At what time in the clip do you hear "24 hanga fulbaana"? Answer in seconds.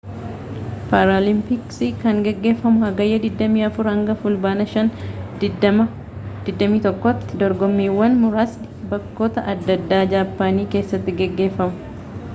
3.41-4.65